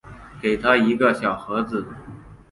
[0.41, 1.85] 给他一个小盒子